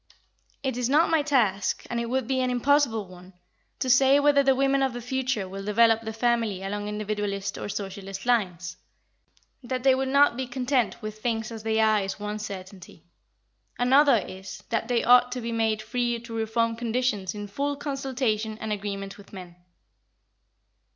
It 0.63 0.77
is 0.77 0.89
not 0.89 1.11
my 1.11 1.21
task, 1.21 1.85
and 1.87 1.99
it 1.99 2.09
would 2.09 2.27
be 2.27 2.41
an 2.41 2.49
impossible 2.49 3.07
one, 3.07 3.33
to 3.77 3.87
say 3.87 4.19
whether 4.19 4.41
the 4.41 4.55
women 4.55 4.81
of 4.81 4.93
the 4.93 4.99
future 4.99 5.47
will 5.47 5.63
develop 5.63 6.01
the 6.01 6.11
family 6.11 6.63
along 6.63 6.87
individualist 6.87 7.55
or 7.55 7.69
socialist 7.69 8.25
lines. 8.25 8.77
That 9.61 9.83
they 9.83 9.93
will 9.93 10.07
not 10.07 10.35
be 10.37 10.47
content 10.47 11.03
with 11.03 11.21
things 11.21 11.51
as 11.51 11.61
they 11.61 11.79
are 11.79 12.01
is 12.01 12.19
one 12.19 12.39
certainty. 12.39 13.03
Another 13.77 14.17
is 14.27 14.63
that 14.69 14.87
they 14.87 15.03
ought 15.03 15.31
to 15.33 15.39
be 15.39 15.51
made 15.51 15.83
free 15.83 16.19
to 16.21 16.33
reform 16.33 16.75
conditions 16.75 17.35
in 17.35 17.45
full 17.45 17.75
consultation 17.75 18.57
and 18.57 18.73
agreement 18.73 19.19
with 19.19 19.31
men. 19.31 19.55